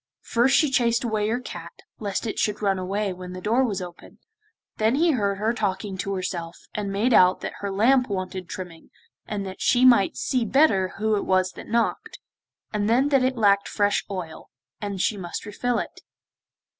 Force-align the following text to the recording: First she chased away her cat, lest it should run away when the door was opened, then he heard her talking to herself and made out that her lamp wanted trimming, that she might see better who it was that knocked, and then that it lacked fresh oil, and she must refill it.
First 0.23 0.55
she 0.57 0.71
chased 0.71 1.03
away 1.03 1.29
her 1.29 1.39
cat, 1.39 1.73
lest 1.99 2.25
it 2.25 2.39
should 2.39 2.63
run 2.63 2.79
away 2.79 3.13
when 3.13 3.33
the 3.33 3.39
door 3.39 3.63
was 3.63 3.83
opened, 3.83 4.17
then 4.77 4.95
he 4.95 5.11
heard 5.11 5.37
her 5.37 5.53
talking 5.53 5.95
to 5.99 6.15
herself 6.15 6.57
and 6.73 6.91
made 6.91 7.13
out 7.13 7.41
that 7.41 7.53
her 7.59 7.69
lamp 7.69 8.09
wanted 8.09 8.49
trimming, 8.49 8.89
that 9.27 9.61
she 9.61 9.85
might 9.85 10.17
see 10.17 10.43
better 10.43 10.93
who 10.97 11.15
it 11.17 11.23
was 11.23 11.51
that 11.51 11.67
knocked, 11.67 12.17
and 12.73 12.89
then 12.89 13.09
that 13.09 13.21
it 13.21 13.37
lacked 13.37 13.67
fresh 13.67 14.03
oil, 14.09 14.49
and 14.81 14.99
she 14.99 15.17
must 15.17 15.45
refill 15.45 15.77
it. 15.77 16.01